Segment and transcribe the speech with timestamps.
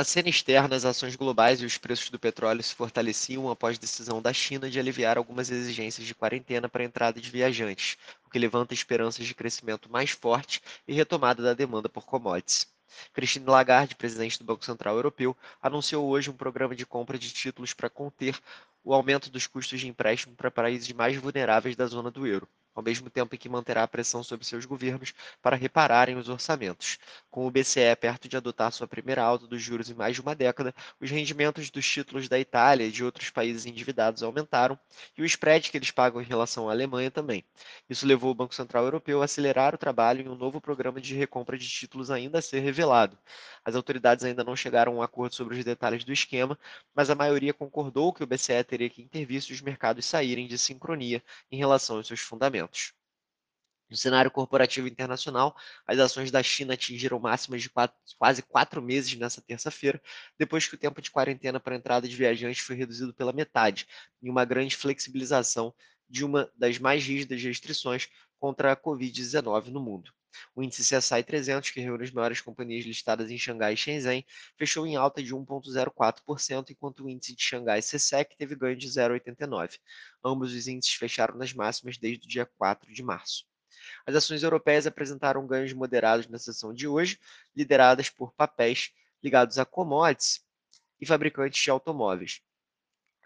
[0.00, 4.22] Na cena externa, as ações globais e os preços do petróleo se fortaleciam após decisão
[4.22, 8.38] da China de aliviar algumas exigências de quarentena para a entrada de viajantes, o que
[8.38, 12.66] levanta esperanças de crescimento mais forte e retomada da demanda por commodities.
[13.12, 17.74] Christine Lagarde, presidente do Banco Central Europeu, anunciou hoje um programa de compra de títulos
[17.74, 18.40] para conter
[18.82, 22.82] o aumento dos custos de empréstimo para países mais vulneráveis da zona do euro ao
[22.82, 26.98] mesmo tempo em que manterá a pressão sobre seus governos para repararem os orçamentos.
[27.30, 30.34] Com o BCE perto de adotar sua primeira alta dos juros em mais de uma
[30.34, 34.78] década, os rendimentos dos títulos da Itália e de outros países endividados aumentaram
[35.16, 37.44] e o spread que eles pagam em relação à Alemanha também.
[37.88, 41.14] Isso levou o Banco Central Europeu a acelerar o trabalho em um novo programa de
[41.14, 43.18] recompra de títulos ainda a ser revelado.
[43.64, 46.58] As autoridades ainda não chegaram a um acordo sobre os detalhes do esquema,
[46.94, 50.58] mas a maioria concordou que o BCE teria que intervir se os mercados saírem de
[50.58, 52.59] sincronia em relação aos seus fundamentos.
[53.90, 59.14] No cenário corporativo internacional, as ações da China atingiram máximas de quatro, quase quatro meses
[59.16, 60.00] nesta terça-feira,
[60.38, 63.88] depois que o tempo de quarentena para a entrada de viajantes foi reduzido pela metade,
[64.22, 65.74] em uma grande flexibilização
[66.08, 70.12] de uma das mais rígidas restrições contra a Covid-19 no mundo.
[70.54, 74.24] O índice CSI 300, que reúne as maiores companhias listadas em Xangai e Shenzhen,
[74.56, 79.78] fechou em alta de 1,04%, enquanto o índice de Xangai CSEC teve ganho de 0,89%.
[80.24, 83.44] Ambos os índices fecharam nas máximas desde o dia 4 de março.
[84.06, 87.18] As ações europeias apresentaram ganhos moderados na sessão de hoje,
[87.56, 90.42] lideradas por papéis ligados a commodities
[91.00, 92.42] e fabricantes de automóveis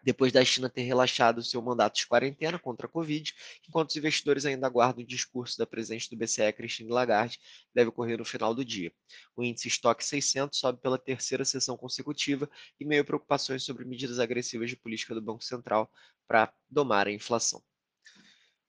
[0.04, 3.34] depois da China ter relaxado seu mandato de quarentena contra a Covid,
[3.66, 7.40] enquanto os investidores ainda aguardam o discurso da presidente do BCE, Christine Lagarde,
[7.74, 8.92] deve ocorrer no final do dia.
[9.34, 14.68] O índice estoque 600 sobe pela terceira sessão consecutiva e meio preocupações sobre medidas agressivas
[14.68, 15.90] de política do Banco Central
[16.28, 17.62] para domar a inflação.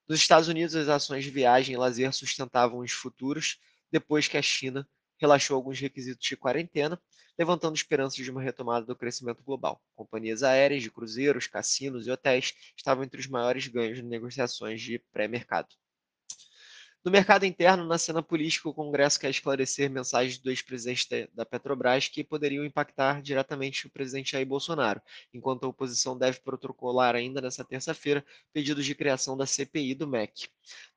[0.08, 3.60] Nos Estados Unidos, as ações de viagem e lazer sustentavam os futuros
[3.92, 7.02] depois que a China relaxou alguns requisitos de quarentena,
[7.38, 9.82] levantando esperanças de uma retomada do crescimento global.
[9.96, 15.00] Companhias aéreas, de cruzeiros, cassinos e hotéis estavam entre os maiores ganhos de negociações de
[15.12, 15.76] pré-mercado.
[17.06, 22.08] No mercado interno, na cena política, o Congresso quer esclarecer mensagens do ex-presidente da Petrobras
[22.08, 25.00] que poderiam impactar diretamente o presidente Jair Bolsonaro,
[25.32, 30.48] enquanto a oposição deve protocolar ainda nesta terça-feira pedidos de criação da CPI do MEC.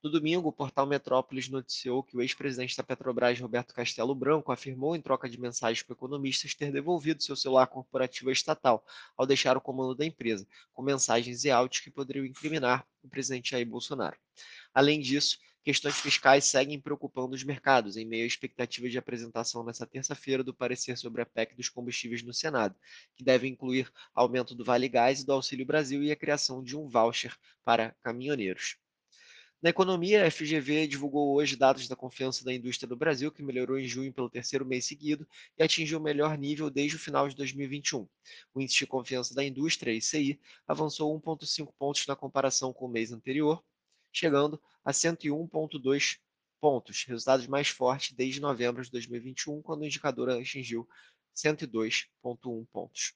[0.03, 4.97] No domingo, o portal Metrópolis noticiou que o ex-presidente da Petrobras, Roberto Castelo Branco, afirmou
[4.97, 8.83] em troca de mensagens para economistas ter devolvido seu celular corporativo estatal
[9.15, 13.51] ao deixar o comando da empresa, com mensagens e áudios que poderiam incriminar o presidente
[13.51, 14.17] Jair Bolsonaro.
[14.73, 19.87] Além disso, questões fiscais seguem preocupando os mercados, em meio à expectativa de apresentação nesta
[19.87, 22.75] terça-feira do parecer sobre a PEC dos combustíveis no Senado,
[23.17, 26.77] que deve incluir aumento do Vale Gás e do Auxílio Brasil e a criação de
[26.77, 28.77] um voucher para caminhoneiros.
[29.61, 33.77] Na economia, a FGV divulgou hoje dados da confiança da indústria do Brasil, que melhorou
[33.77, 35.27] em junho pelo terceiro mês seguido
[35.59, 38.09] e atingiu o melhor nível desde o final de 2021.
[38.55, 43.11] O índice de confiança da indústria, ICI, avançou 1,5 pontos na comparação com o mês
[43.11, 43.61] anterior,
[44.19, 46.19] chegando a 101,2
[46.61, 50.89] pontos, resultados mais fortes desde novembro de 2021, quando o indicador atingiu
[51.34, 53.15] 102,1 pontos.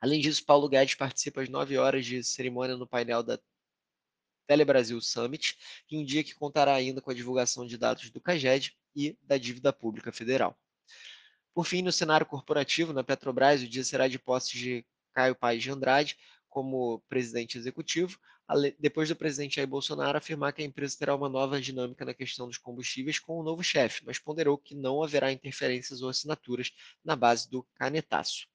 [0.00, 3.38] Além disso, Paulo Guedes participa às 9 horas de cerimônia no painel da
[4.46, 5.56] Telebrasil Summit,
[5.90, 9.72] em dia que contará ainda com a divulgação de dados do CAGED e da dívida
[9.72, 10.58] pública federal.
[11.54, 15.62] Por fim, no cenário corporativo, na Petrobras, o dia será de posse de Caio Paes
[15.62, 16.16] de Andrade
[16.52, 18.18] como presidente executivo,
[18.78, 22.46] depois do presidente Jair Bolsonaro afirmar que a empresa terá uma nova dinâmica na questão
[22.46, 26.70] dos combustíveis com o um novo chefe, mas ponderou que não haverá interferências ou assinaturas
[27.02, 28.46] na base do canetaço.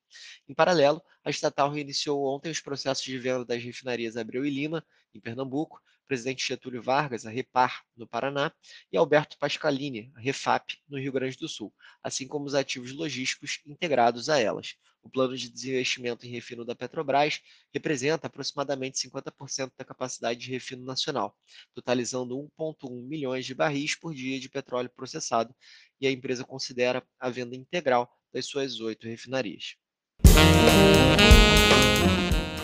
[0.47, 4.85] Em paralelo, a estatal reiniciou ontem os processos de venda das refinarias Abreu e Lima,
[5.13, 8.51] em Pernambuco, presidente Getúlio Vargas, a Repar, no Paraná,
[8.91, 13.59] e Alberto Pascalini, a Refap, no Rio Grande do Sul, assim como os ativos logísticos
[13.65, 14.75] integrados a elas.
[15.03, 17.41] O plano de desinvestimento em refino da Petrobras
[17.73, 21.35] representa aproximadamente 50% da capacidade de refino nacional,
[21.73, 25.55] totalizando 1,1 milhões de barris por dia de petróleo processado,
[25.99, 29.75] e a empresa considera a venda integral das suas oito refinarias.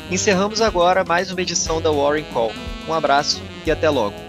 [0.10, 2.52] Encerramos agora mais uma edição da Warren Call.
[2.88, 4.23] Um abraço e até logo.